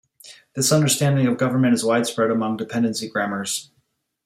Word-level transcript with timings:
This 0.55 0.71
understanding 0.71 1.27
of 1.27 1.37
government 1.37 1.75
is 1.75 1.83
widespread 1.85 2.31
among 2.31 2.57
dependency 2.57 3.07
grammars. 3.07 3.69